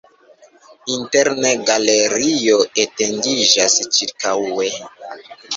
Interne 0.93 1.51
galerio 1.67 2.57
etendiĝas 2.85 3.79
ĉirkaŭe. 3.99 4.71